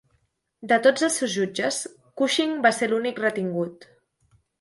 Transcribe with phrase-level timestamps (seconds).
[0.69, 1.77] De tots els seus jutges,
[2.21, 3.87] Cushing va ser l'únic retingut.